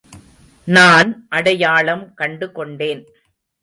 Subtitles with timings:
[0.67, 3.03] நான் அடையாளம் கண்டு கொண்டேன்.